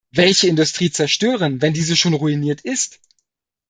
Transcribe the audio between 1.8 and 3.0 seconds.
schon ruiniert ist.